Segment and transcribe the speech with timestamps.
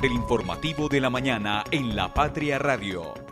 [0.00, 3.27] del informativo de la mañana en La Patria Radio.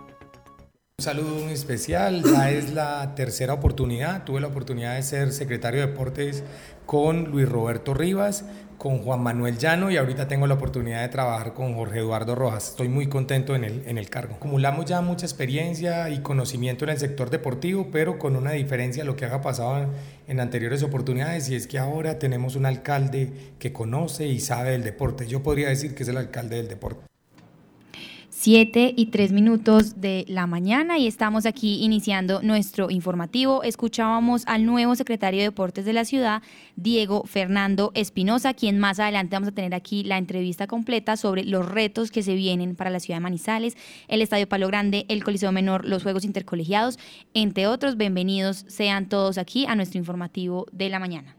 [1.06, 5.86] Saludo muy especial, ya es la tercera oportunidad, tuve la oportunidad de ser secretario de
[5.86, 6.42] Deportes
[6.84, 8.44] con Luis Roberto Rivas,
[8.76, 12.70] con Juan Manuel Llano y ahorita tengo la oportunidad de trabajar con Jorge Eduardo Rojas.
[12.70, 14.34] Estoy muy contento en el, en el cargo.
[14.34, 19.06] Acumulamos ya mucha experiencia y conocimiento en el sector deportivo, pero con una diferencia a
[19.06, 19.88] lo que haga pasado
[20.26, 24.82] en anteriores oportunidades y es que ahora tenemos un alcalde que conoce y sabe del
[24.82, 25.28] deporte.
[25.28, 27.05] Yo podría decir que es el alcalde del deporte.
[28.38, 33.62] 7 y 3 minutos de la mañana y estamos aquí iniciando nuestro informativo.
[33.62, 36.42] Escuchábamos al nuevo secretario de Deportes de la ciudad,
[36.76, 41.66] Diego Fernando Espinosa, quien más adelante vamos a tener aquí la entrevista completa sobre los
[41.66, 43.74] retos que se vienen para la ciudad de Manizales,
[44.06, 46.98] el Estadio Palo Grande, el Coliseo Menor, los Juegos Intercolegiados,
[47.32, 47.96] entre otros.
[47.96, 51.35] Bienvenidos sean todos aquí a nuestro informativo de la mañana.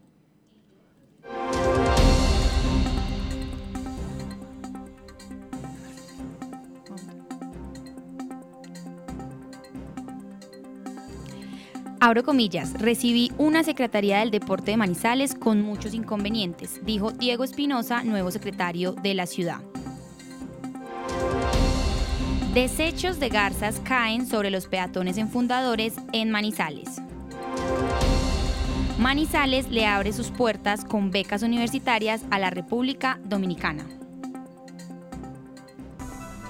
[12.00, 18.04] Abro comillas, recibí una Secretaría del Deporte de Manizales con muchos inconvenientes, dijo Diego Espinosa,
[18.04, 19.58] nuevo secretario de la ciudad.
[22.54, 27.02] Desechos de garzas caen sobre los peatones en fundadores en Manizales.
[29.00, 33.84] Manizales le abre sus puertas con becas universitarias a la República Dominicana.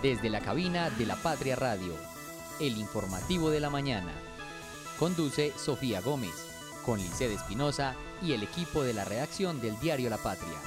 [0.02, 1.94] Desde la cabina de la Patria Radio,
[2.60, 4.27] el informativo de la mañana.
[4.98, 6.34] Conduce Sofía Gómez,
[6.84, 10.58] con Lice Espinosa y el equipo de la redacción del diario La Patria.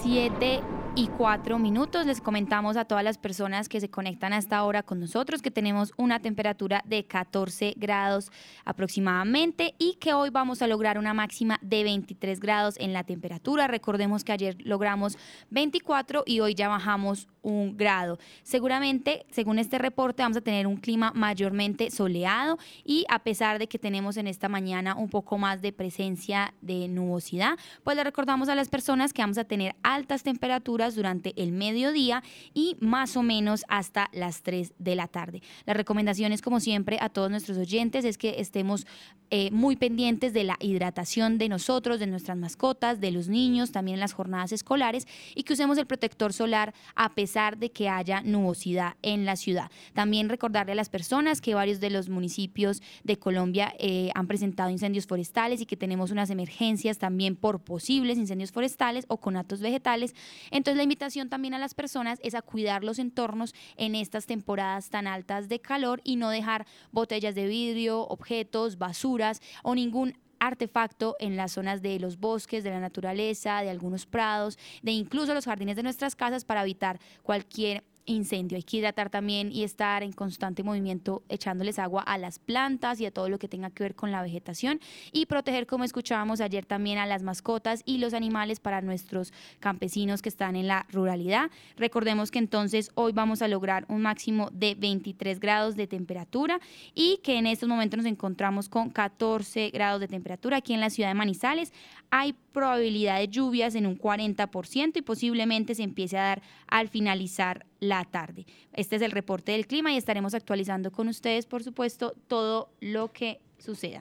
[0.00, 0.62] Siete
[0.98, 2.06] y cuatro minutos.
[2.06, 5.50] Les comentamos a todas las personas que se conectan a esta hora con nosotros que
[5.50, 8.32] tenemos una temperatura de 14 grados
[8.64, 13.66] aproximadamente y que hoy vamos a lograr una máxima de 23 grados en la temperatura.
[13.66, 15.18] Recordemos que ayer logramos
[15.50, 18.18] 24 y hoy ya bajamos un grado.
[18.42, 23.68] Seguramente, según este reporte, vamos a tener un clima mayormente soleado y a pesar de
[23.68, 28.48] que tenemos en esta mañana un poco más de presencia de nubosidad, pues le recordamos
[28.48, 32.22] a las personas que vamos a tener altas temperaturas durante el mediodía
[32.54, 35.42] y más o menos hasta las 3 de la tarde.
[35.64, 38.86] Las recomendaciones, como siempre, a todos nuestros oyentes es que estemos
[39.30, 43.96] eh, muy pendientes de la hidratación de nosotros, de nuestras mascotas, de los niños, también
[43.96, 48.20] en las jornadas escolares y que usemos el protector solar a pesar de que haya
[48.20, 49.68] nubosidad en la ciudad.
[49.94, 54.70] También recordarle a las personas que varios de los municipios de Colombia eh, han presentado
[54.70, 60.14] incendios forestales y que tenemos unas emergencias también por posibles incendios forestales o conatos vegetales.
[60.52, 64.90] Entonces la invitación también a las personas es a cuidar los entornos en estas temporadas
[64.90, 69.32] tan altas de calor y no dejar botellas de vidrio, objetos, basura
[69.62, 74.58] o ningún artefacto en las zonas de los bosques, de la naturaleza, de algunos prados,
[74.82, 78.56] de incluso los jardines de nuestras casas para evitar cualquier incendio.
[78.56, 83.06] Hay que hidratar también y estar en constante movimiento echándoles agua a las plantas y
[83.06, 84.80] a todo lo que tenga que ver con la vegetación
[85.12, 90.22] y proteger, como escuchábamos ayer, también a las mascotas y los animales para nuestros campesinos
[90.22, 91.50] que están en la ruralidad.
[91.76, 96.60] Recordemos que entonces hoy vamos a lograr un máximo de 23 grados de temperatura
[96.94, 100.90] y que en estos momentos nos encontramos con 14 grados de temperatura aquí en la
[100.90, 101.72] ciudad de Manizales.
[102.10, 107.66] Hay probabilidad de lluvias en un 40% y posiblemente se empiece a dar al finalizar
[107.80, 108.46] la tarde.
[108.72, 113.12] Este es el reporte del clima y estaremos actualizando con ustedes, por supuesto, todo lo
[113.12, 114.00] que suceda.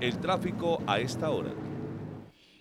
[0.00, 1.67] El tráfico a esta hora.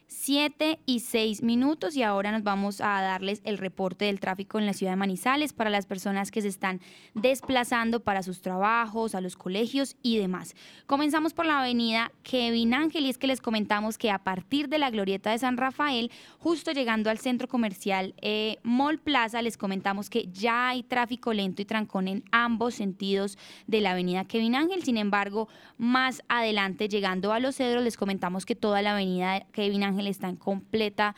[0.07, 4.65] 7 y 6 minutos y ahora nos vamos a darles el reporte del tráfico en
[4.65, 6.79] la ciudad de Manizales para las personas que se están
[7.13, 10.55] desplazando para sus trabajos, a los colegios y demás.
[10.85, 14.77] Comenzamos por la avenida Kevin Ángel y es que les comentamos que a partir de
[14.77, 16.09] la glorieta de San Rafael,
[16.39, 21.61] justo llegando al centro comercial eh, Mall Plaza, les comentamos que ya hay tráfico lento
[21.61, 23.37] y trancón en ambos sentidos
[23.67, 24.83] de la avenida Kevin Ángel.
[24.83, 29.83] Sin embargo, más adelante llegando a Los Cedros, les comentamos que toda la avenida Kevin
[29.83, 31.15] Ángel está en completa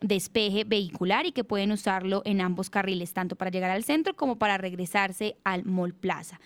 [0.00, 4.36] despeje vehicular y que pueden usarlo en ambos carriles, tanto para llegar al centro como
[4.38, 6.40] para regresarse al Mall Plaza.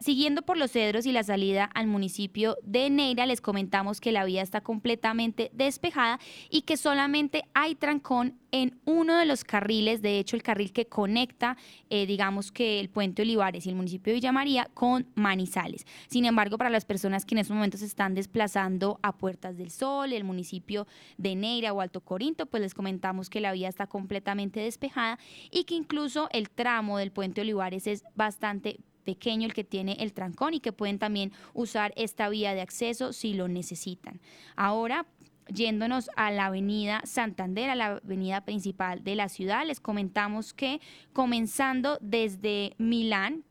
[0.00, 4.24] Siguiendo por los cedros y la salida al municipio de Neira, les comentamos que la
[4.24, 10.18] vía está completamente despejada y que solamente hay trancón en uno de los carriles, de
[10.18, 11.56] hecho el carril que conecta,
[11.88, 15.86] eh, digamos que el puente Olivares y el municipio de Villa María con Manizales.
[16.08, 19.70] Sin embargo, para las personas que en estos momentos se están desplazando a Puertas del
[19.70, 20.86] Sol, el municipio
[21.16, 25.18] de Neira o Alto Corinto, pues les comentamos que la vía está completamente despejada
[25.50, 30.12] y que incluso el tramo del puente Olivares es bastante pequeño el que tiene el
[30.12, 34.20] trancón y que pueden también usar esta vía de acceso si lo necesitan.
[34.56, 35.06] Ahora,
[35.48, 40.80] yéndonos a la avenida Santander, a la avenida principal de la ciudad, les comentamos que
[41.12, 43.44] comenzando desde Milán,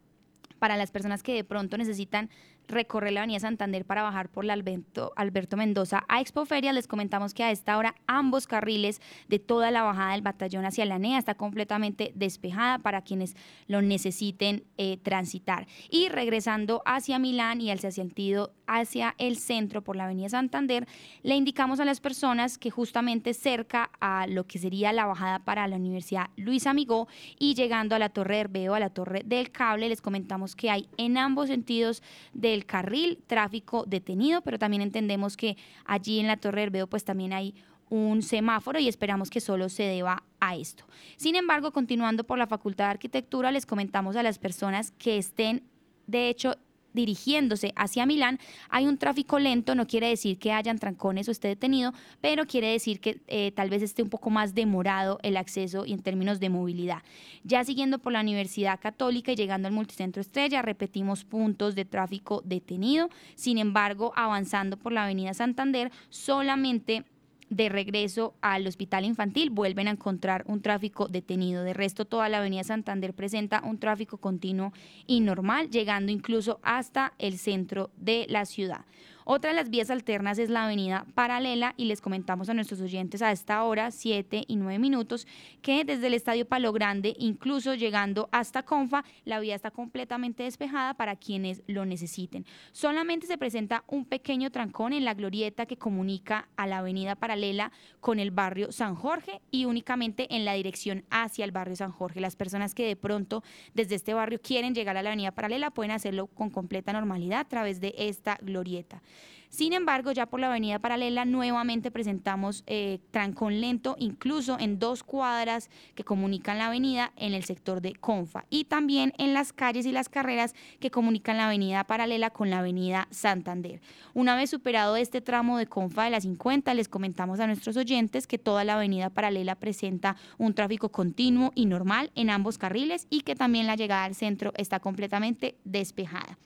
[0.60, 2.30] para las personas que de pronto necesitan
[2.70, 6.74] recorrer la avenida Santander para bajar por la Alberto, Alberto Mendoza a Expoferia.
[6.74, 10.86] Les comentamos que a esta hora ambos carriles de toda la bajada del batallón hacia
[10.86, 13.36] la NEA está completamente despejada para quienes
[13.68, 15.68] lo necesiten eh, transitar.
[15.90, 20.88] Y regresando hacia Milán y hacia sentido hacia el centro por la avenida Santander,
[21.24, 25.68] le indicamos a las personas que justamente cerca a lo que sería la bajada para
[25.68, 27.08] la Universidad Luis Amigó
[27.40, 30.88] y llegando a la Torre Herbeo, a la Torre del Cable, les comentamos que hay
[30.98, 36.64] en ambos sentidos del carril, tráfico detenido, pero también entendemos que allí en la Torre
[36.64, 37.56] Herbeo pues también hay
[37.90, 40.86] un semáforo y esperamos que solo se deba a esto.
[41.18, 45.64] Sin embargo, continuando por la Facultad de Arquitectura, les comentamos a las personas que estén
[46.08, 46.56] de hecho
[47.00, 51.48] dirigiéndose hacia Milán, hay un tráfico lento, no quiere decir que hayan trancones o esté
[51.48, 55.86] detenido, pero quiere decir que eh, tal vez esté un poco más demorado el acceso
[55.86, 57.02] y en términos de movilidad.
[57.44, 62.42] Ya siguiendo por la Universidad Católica y llegando al Multicentro Estrella, repetimos puntos de tráfico
[62.46, 67.06] detenido, sin embargo, avanzando por la Avenida Santander, solamente
[67.50, 71.64] de regreso al hospital infantil vuelven a encontrar un tráfico detenido.
[71.64, 74.74] De resto, toda la avenida Santander presenta un tráfico continuo
[75.08, 78.86] y normal, llegando incluso hasta el centro de la ciudad.
[79.32, 83.22] Otra de las vías alternas es la avenida paralela y les comentamos a nuestros oyentes
[83.22, 85.28] a esta hora, 7 y 9 minutos,
[85.62, 90.96] que desde el Estadio Palo Grande, incluso llegando hasta Confa, la vía está completamente despejada
[90.96, 92.44] para quienes lo necesiten.
[92.72, 97.72] Solamente se presenta un pequeño trancón en la glorieta que comunica a la avenida paralela
[98.00, 102.20] con el barrio San Jorge y únicamente en la dirección hacia el barrio San Jorge.
[102.20, 103.44] Las personas que de pronto
[103.76, 107.48] desde este barrio quieren llegar a la avenida paralela pueden hacerlo con completa normalidad a
[107.48, 109.04] través de esta glorieta.
[109.50, 115.04] Sin embargo, ya por la avenida paralela nuevamente presentamos eh, trancón lento, incluso en dos
[115.04, 119.88] cuadras que comunican la avenida en el sector de Confa y también en las calles
[119.88, 123.82] y las carreras que comunican la avenida paralela con la avenida Santander.
[124.14, 128.28] Una vez superado este tramo de Confa de la 50, les comentamos a nuestros oyentes
[128.28, 133.22] que toda la avenida paralela presenta un tráfico continuo y normal en ambos carriles y
[133.22, 136.38] que también la llegada al centro está completamente despejada.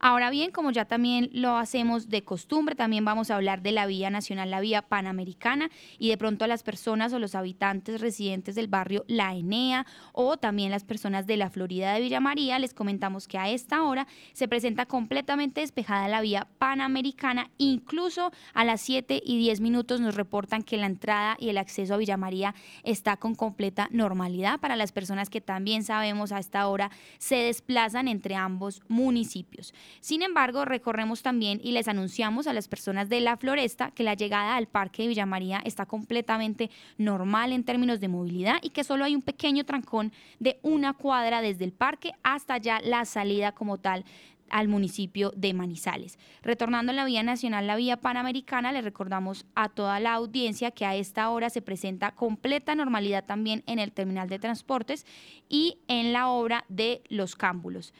[0.00, 3.86] Ahora bien, como ya también lo hacemos de costumbre, también vamos a hablar de la
[3.86, 8.54] vía nacional, la vía panamericana, y de pronto a las personas o los habitantes residentes
[8.54, 12.74] del barrio La Enea o también las personas de la Florida de Villa María, les
[12.74, 18.80] comentamos que a esta hora se presenta completamente despejada la vía panamericana, incluso a las
[18.80, 22.54] 7 y 10 minutos nos reportan que la entrada y el acceso a Villa María
[22.82, 28.08] está con completa normalidad para las personas que también sabemos a esta hora se desplazan
[28.08, 29.74] entre ambos municipios.
[30.00, 34.14] Sin embargo, recorremos también y les anunciamos a las personas de la floresta que la
[34.14, 38.84] llegada al Parque de Villa María está completamente normal en términos de movilidad y que
[38.84, 43.52] solo hay un pequeño trancón de una cuadra desde el parque hasta ya la salida
[43.52, 44.04] como tal
[44.50, 46.18] al municipio de Manizales.
[46.42, 50.86] Retornando a la vía nacional, la vía panamericana, le recordamos a toda la audiencia que
[50.86, 55.06] a esta hora se presenta completa normalidad también en el terminal de transportes
[55.48, 57.92] y en la obra de los cámbulos.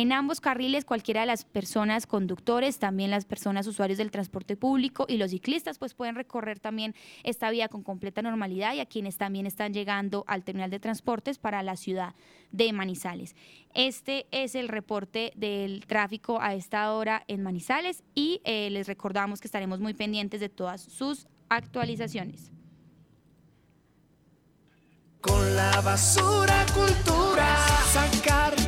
[0.00, 5.06] En ambos carriles, cualquiera de las personas conductores, también las personas usuarios del transporte público
[5.08, 9.16] y los ciclistas, pues pueden recorrer también esta vía con completa normalidad y a quienes
[9.16, 12.14] también están llegando al terminal de transportes para la ciudad
[12.52, 13.34] de Manizales.
[13.74, 19.40] Este es el reporte del tráfico a esta hora en Manizales y eh, les recordamos
[19.40, 22.52] que estaremos muy pendientes de todas sus actualizaciones.
[25.20, 27.56] Con la basura cultura,
[27.90, 28.67] sacar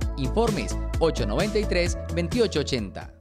[0.21, 3.11] Informes 893-2880.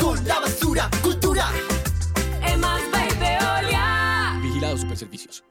[0.00, 1.46] Con la basura cultura.
[4.76, 5.44] Super Servicios.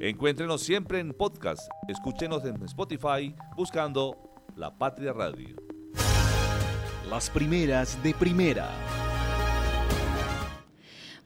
[0.00, 1.68] Encuéntrenos siempre en podcast.
[1.88, 5.56] Escúchenos en Spotify buscando La Patria Radio.
[7.08, 8.68] Las primeras de primera.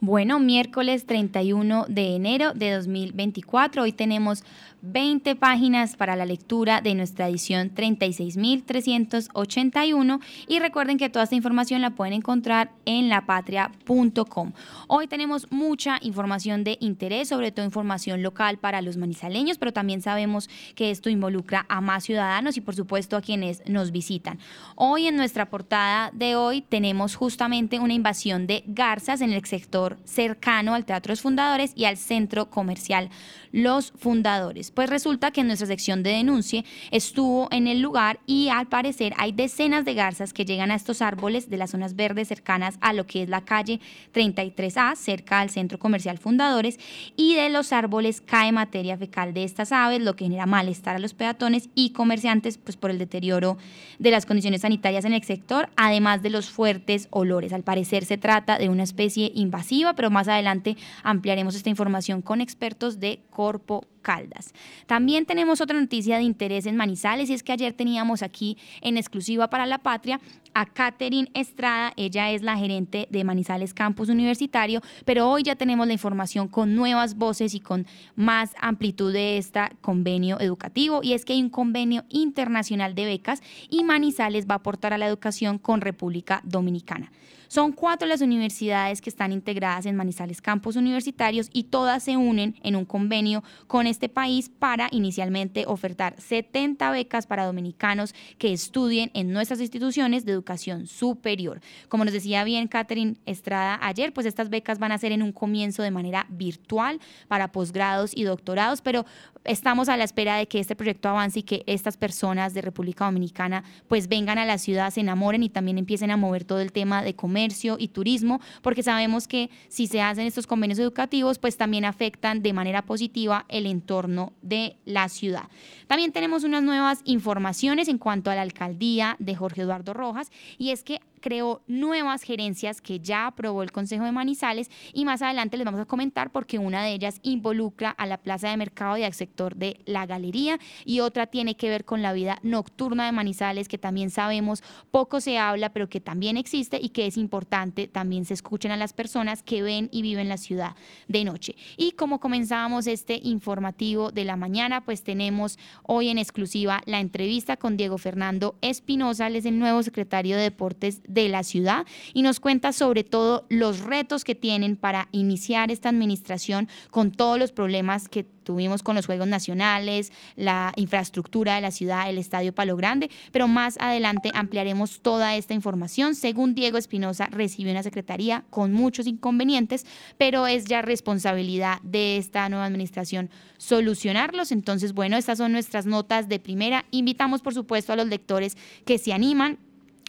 [0.02, 3.82] Bueno, miércoles 31 de enero de 2024.
[3.82, 4.44] Hoy tenemos
[4.80, 11.82] 20 páginas para la lectura de nuestra edición 36.381 y recuerden que toda esta información
[11.82, 14.52] la pueden encontrar en lapatria.com.
[14.88, 20.00] Hoy tenemos mucha información de interés, sobre todo información local para los manizaleños, pero también
[20.00, 24.38] sabemos que esto involucra a más ciudadanos y por supuesto a quienes nos visitan.
[24.76, 29.89] Hoy en nuestra portada de hoy tenemos justamente una invasión de garzas en el sector
[30.04, 33.10] cercano al Teatro los Fundadores y al centro comercial
[33.52, 34.70] Los Fundadores.
[34.70, 39.32] Pues resulta que nuestra sección de denuncie estuvo en el lugar y al parecer hay
[39.32, 43.06] decenas de garzas que llegan a estos árboles de las zonas verdes cercanas a lo
[43.06, 43.80] que es la calle
[44.14, 46.78] 33A, cerca al centro comercial Fundadores,
[47.16, 51.00] y de los árboles cae materia fecal de estas aves, lo que genera malestar a
[51.00, 53.58] los peatones y comerciantes pues por el deterioro
[53.98, 57.52] de las condiciones sanitarias en el sector, además de los fuertes olores.
[57.52, 62.40] Al parecer se trata de una especie invasiva, pero más adelante ampliaremos esta información con
[62.40, 64.52] expertos de Corpo Caldas.
[64.86, 68.96] También tenemos otra noticia de interés en Manizales y es que ayer teníamos aquí en
[68.96, 70.20] exclusiva para la patria
[70.54, 75.86] a Catherine Estrada, ella es la gerente de Manizales Campus Universitario, pero hoy ya tenemos
[75.86, 81.24] la información con nuevas voces y con más amplitud de este convenio educativo y es
[81.24, 85.58] que hay un convenio internacional de becas y Manizales va a aportar a la educación
[85.58, 87.12] con República Dominicana.
[87.50, 92.54] Son cuatro las universidades que están integradas en Manizales Campus Universitarios y todas se unen
[92.62, 99.10] en un convenio con este país para inicialmente ofertar 70 becas para dominicanos que estudien
[99.14, 101.60] en nuestras instituciones de educación superior.
[101.88, 105.32] Como nos decía bien Catherine Estrada ayer, pues estas becas van a ser en un
[105.32, 109.06] comienzo de manera virtual para posgrados y doctorados, pero
[109.42, 113.06] estamos a la espera de que este proyecto avance y que estas personas de República
[113.06, 116.70] Dominicana pues vengan a la ciudad, se enamoren y también empiecen a mover todo el
[116.70, 121.56] tema de comercio y turismo, porque sabemos que si se hacen estos convenios educativos pues
[121.56, 125.44] también afectan de manera positiva el entorno de la ciudad.
[125.86, 130.70] También tenemos unas nuevas informaciones en cuanto a la alcaldía de Jorge Eduardo Rojas y
[130.70, 135.56] es que creó nuevas gerencias que ya aprobó el Consejo de Manizales y más adelante
[135.56, 139.04] les vamos a comentar porque una de ellas involucra a la plaza de mercado y
[139.04, 143.12] al sector de la galería y otra tiene que ver con la vida nocturna de
[143.12, 147.88] Manizales que también sabemos poco se habla pero que también existe y que es importante
[147.88, 150.74] también se escuchen a las personas que ven y viven la ciudad
[151.08, 151.56] de noche.
[151.76, 157.56] Y como comenzábamos este informativo de la mañana pues tenemos hoy en exclusiva la entrevista
[157.56, 162.22] con Diego Fernando Espinosa, él es el nuevo secretario de Deportes de la ciudad y
[162.22, 167.52] nos cuenta sobre todo los retos que tienen para iniciar esta administración con todos los
[167.52, 172.76] problemas que tuvimos con los Juegos Nacionales, la infraestructura de la ciudad, el Estadio Palo
[172.76, 176.14] Grande, pero más adelante ampliaremos toda esta información.
[176.14, 179.86] Según Diego Espinosa, recibió una secretaría con muchos inconvenientes,
[180.18, 184.52] pero es ya responsabilidad de esta nueva administración solucionarlos.
[184.52, 186.86] Entonces, bueno, estas son nuestras notas de primera.
[186.90, 189.58] Invitamos, por supuesto, a los lectores que se animan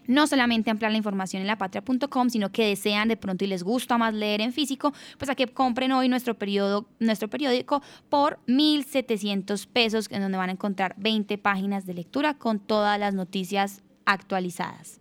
[0.07, 3.97] no solamente ampliar la información en lapatria.com, sino que desean de pronto y les gusta
[3.97, 9.67] más leer en físico, pues a que compren hoy nuestro, periodo, nuestro periódico por 1.700
[9.67, 15.00] pesos, en donde van a encontrar 20 páginas de lectura con todas las noticias actualizadas.